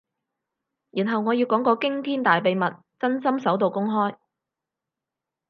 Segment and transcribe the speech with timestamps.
[0.89, 2.65] 然後我要講個驚天大秘密，
[2.97, 4.17] 真心首度公開